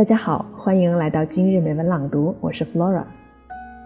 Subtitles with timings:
[0.00, 3.02] 大家好，欢迎来到今日美文朗读，我是 Flora。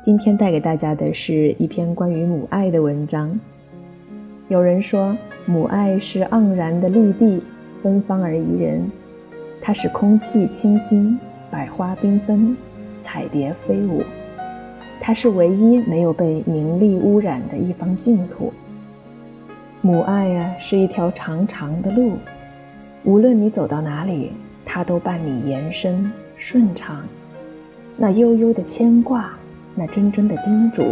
[0.01, 3.37] 今天带给大家的是一篇关于母爱的文章。
[4.47, 7.43] 有人说，母爱是盎然的绿地，
[7.83, 8.89] 芬芳而宜人。
[9.61, 11.19] 它使空气清新，
[11.51, 12.57] 百花缤纷，
[13.03, 14.05] 彩蝶飞舞。
[15.01, 18.53] 它是唯一没有被名利污染的一方净土。
[19.81, 22.13] 母爱呀，是一条长长的路，
[23.03, 24.31] 无论你走到哪里，
[24.75, 27.01] 它都伴你延伸顺畅。
[27.97, 29.31] 那悠悠的牵挂，
[29.73, 30.83] 那谆谆的叮嘱，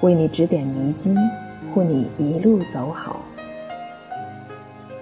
[0.00, 1.16] 为你指点迷津，
[1.72, 3.20] 护你一路走好。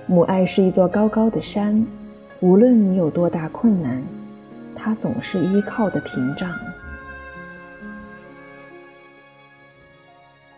[0.06, 1.83] 母爱是一座高高的山。
[2.41, 4.02] 无论你有多大困难，
[4.77, 6.52] 它总是依靠的屏障。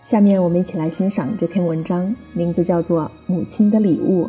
[0.02, 4.26] 下面我们一起来欣赏这篇文章，名字叫做《母亲的礼物》。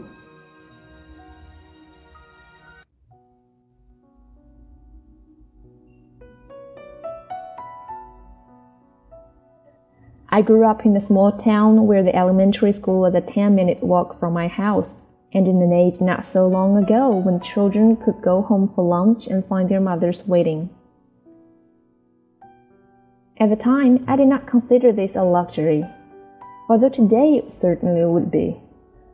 [10.34, 13.84] I grew up in a small town where the elementary school was a 10 minute
[13.84, 14.96] walk from my house.
[15.32, 19.28] and in an age not so long ago when children could go home for lunch
[19.28, 20.70] and find their mothers waiting.
[23.38, 25.86] At the time, I did not consider this a luxury,
[26.68, 28.60] although today it certainly would be.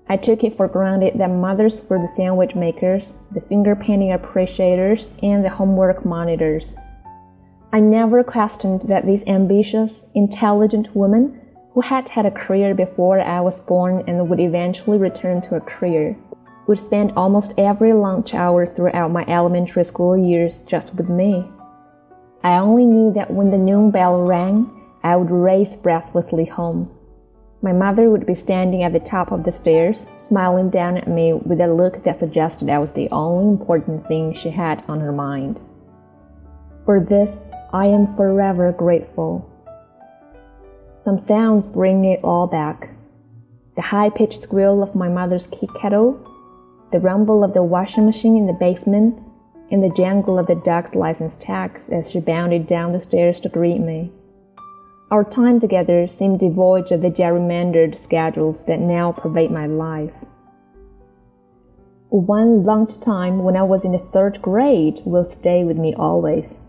[0.07, 5.09] I took it for granted that mothers were the sandwich makers, the finger painting appreciators,
[5.21, 6.75] and the homework monitors.
[7.71, 11.39] I never questioned that these ambitious, intelligent women
[11.73, 15.61] who had had a career before I was born and would eventually return to a
[15.61, 16.17] career,
[16.65, 21.47] would spend almost every lunch hour throughout my elementary school years just with me.
[22.43, 24.67] I only knew that when the noon bell rang,
[25.03, 26.89] I would race breathlessly home.
[27.61, 31.33] My mother would be standing at the top of the stairs, smiling down at me
[31.33, 35.11] with a look that suggested I was the only important thing she had on her
[35.11, 35.61] mind.
[36.85, 37.37] For this,
[37.71, 39.47] I am forever grateful.
[41.03, 42.89] Some sounds bring it all back.
[43.75, 46.19] The high-pitched squeal of my mother's tea kettle,
[46.91, 49.23] the rumble of the washing machine in the basement,
[49.69, 53.49] and the jangle of the dog's license tags as she bounded down the stairs to
[53.49, 54.11] greet me.
[55.11, 60.13] Our time together seemed devoid of the gerrymandered schedules that now pervade my life.
[62.09, 66.59] One lunchtime when I was in the third grade will stay with me always.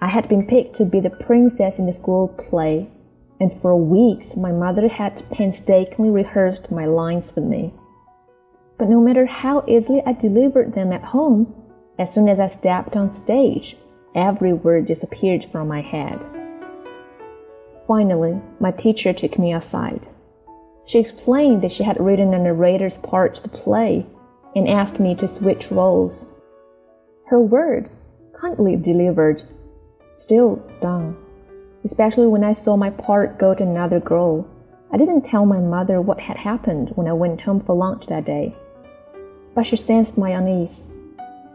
[0.00, 2.88] I had been picked to be the princess in the school play
[3.40, 7.72] and for weeks my mother had painstakingly rehearsed my lines with me.
[8.78, 11.52] But no matter how easily I delivered them at home,
[11.98, 13.76] as soon as I stepped on stage,
[14.14, 16.20] every word disappeared from my head.
[17.86, 20.06] Finally, my teacher took me aside.
[20.84, 24.06] She explained that she had written a narrator's part to the play
[24.54, 26.28] and asked me to switch roles.
[27.26, 27.90] Her word,
[28.40, 29.42] kindly delivered,
[30.18, 31.16] still stung
[31.84, 34.46] especially when I saw my part go to another girl.
[34.90, 38.24] I didn't tell my mother what had happened when I went home for lunch that
[38.24, 38.54] day.
[39.54, 40.82] But she sensed my unease,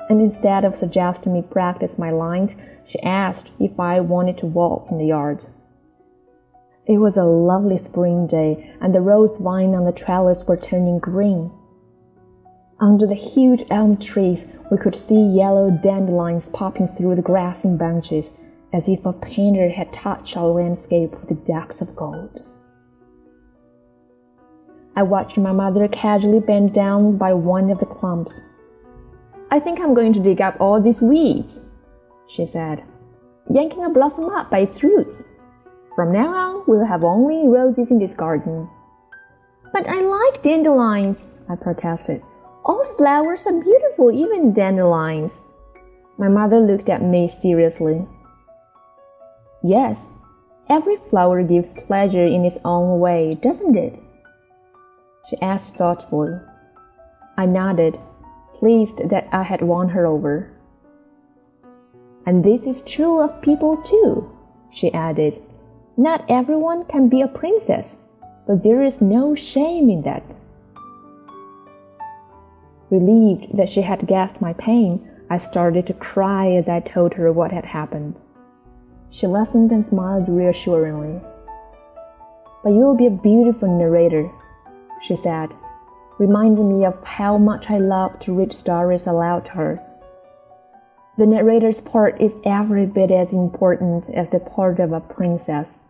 [0.09, 4.87] and instead of suggesting me practice my lines, she asked if I wanted to walk
[4.91, 5.45] in the yard.
[6.85, 10.99] It was a lovely spring day, and the rose vine on the trellis were turning
[10.99, 11.51] green.
[12.79, 17.77] Under the huge elm trees, we could see yellow dandelions popping through the grass in
[17.77, 18.31] bunches
[18.73, 22.43] as if a painter had touched our landscape with the depths of gold.
[24.95, 28.41] I watched my mother casually bend down by one of the clumps.
[29.51, 31.59] I think I'm going to dig up all these weeds,
[32.27, 32.83] she said,
[33.49, 35.25] yanking a blossom up by its roots.
[35.95, 38.67] From now on, we'll have only roses in this garden.
[39.71, 42.23] But I like dandelions, I protested.
[42.65, 45.43] All flowers are beautiful, even dandelions.
[46.17, 48.07] My mother looked at me seriously.
[49.65, 50.07] Yes,
[50.67, 53.97] every flower gives pleasure in its own way, doesn't it?
[55.29, 56.37] She asked thoughtfully.
[57.37, 57.97] I nodded,
[58.55, 60.51] pleased that I had won her over.
[62.25, 64.29] And this is true of people too,
[64.69, 65.41] she added.
[65.95, 67.95] Not everyone can be a princess,
[68.45, 70.23] but there is no shame in that.
[72.89, 77.31] Relieved that she had guessed my pain, I started to cry as I told her
[77.31, 78.15] what had happened.
[79.15, 81.21] She listened and smiled reassuringly.
[82.63, 84.31] But you will be a beautiful narrator,
[85.01, 85.53] she said,
[86.17, 89.83] reminding me of how much I love to read stories aloud to her.
[91.17, 95.81] The narrator's part is every bit as important as the part of a princess.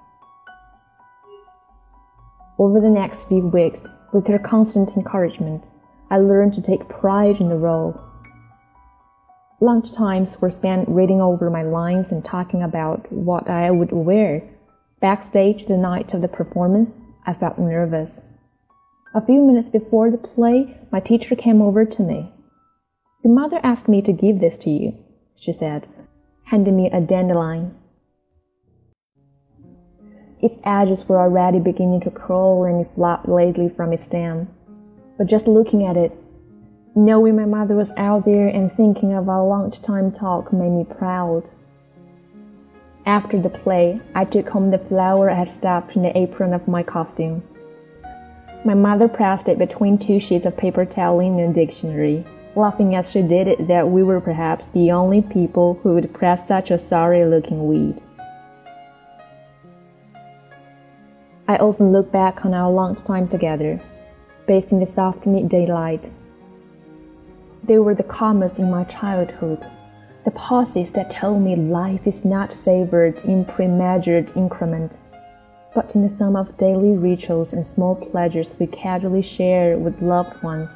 [2.59, 5.63] Over the next few weeks, with her constant encouragement,
[6.11, 7.99] I learned to take pride in the role.
[9.63, 14.43] Lunch times were spent reading over my lines and talking about what I would wear.
[14.99, 16.89] Backstage the night of the performance,
[17.25, 18.23] I felt nervous.
[19.15, 22.29] A few minutes before the play, my teacher came over to me.
[23.23, 24.97] Your mother asked me to give this to you,
[25.37, 25.87] she said,
[26.43, 27.73] handing me a dandelion.
[30.41, 34.49] Its edges were already beginning to curl and flop lazily from its stem.
[35.17, 36.11] But just looking at it,
[36.95, 41.43] knowing my mother was out there and thinking of our lunchtime talk made me proud.
[43.05, 46.67] After the play, I took home the flower I had stuffed in the apron of
[46.67, 47.43] my costume.
[48.63, 52.23] My mother pressed it between two sheets of paper towel in a dictionary,
[52.55, 56.47] laughing as she did it that we were perhaps the only people who would press
[56.47, 58.01] such a sorry looking weed.
[61.45, 63.81] I often look back on our long time together,
[64.47, 66.09] bathed in the soft midday light.
[67.63, 69.65] They were the commas in my childhood
[70.23, 74.97] the pauses that told me life is not savored in prematured increment,
[75.75, 80.41] but in the sum of daily rituals and small pleasures we casually share with loved
[80.41, 80.71] ones.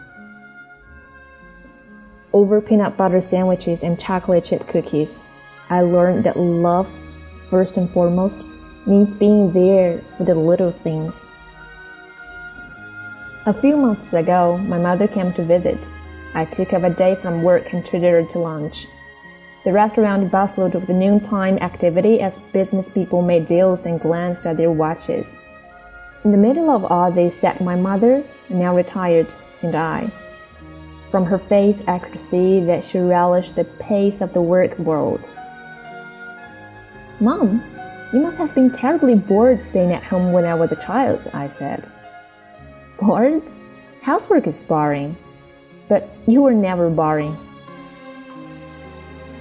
[2.34, 5.18] Over peanut butter sandwiches and chocolate chip cookies,
[5.70, 6.90] I learned that love,
[7.50, 8.42] first and foremost,
[8.86, 11.24] means being there for the little things.
[13.46, 15.80] A few months ago, my mother came to visit.
[16.38, 18.86] I took up a day from work and treated her to lunch.
[19.64, 24.70] The restaurant bustled with noontime activity as business people made deals and glanced at their
[24.70, 25.26] watches.
[26.24, 30.12] In the middle of all this sat my mother, now retired, and I.
[31.10, 35.28] From her face, I could see that she relished the pace of the work world.
[37.20, 37.64] Mom,
[38.14, 41.50] you must have been terribly bored staying at home when I was a child, I
[41.50, 41.90] said.
[43.00, 43.42] Bored?
[44.04, 45.18] Housework is boring.
[45.88, 47.38] But you were never boring.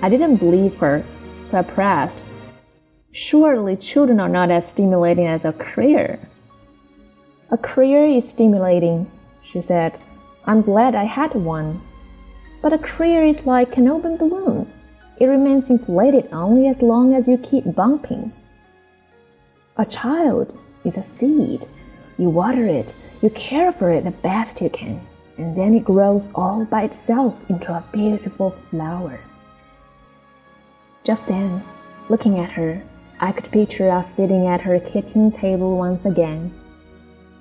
[0.02, 1.04] I didn't believe her,
[1.50, 2.19] so I pressed.
[3.12, 6.19] Surely children are not as stimulating as a career.
[7.50, 9.10] A career is stimulating,
[9.43, 9.98] she said.
[10.44, 11.81] I'm glad I had one.
[12.62, 14.70] But a career is like an open balloon.
[15.19, 18.32] It remains inflated only as long as you keep bumping.
[19.78, 21.66] A child is a seed.
[22.19, 25.00] You water it, you care for it the best you can,
[25.38, 29.20] and then it grows all by itself into a beautiful flower.
[31.04, 31.62] Just then,
[32.08, 32.82] looking at her,
[33.20, 36.52] I could picture us sitting at her kitchen table once again.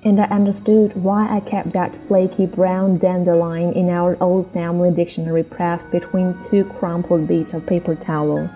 [0.03, 5.44] And I understood why I kept that flaky brown dandelion in our old family dictionary
[5.44, 8.50] pressed between two crumpled bits of paper towel.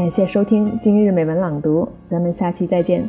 [0.00, 3.06] 感谢收听今日美文朗读，咱们下期再见。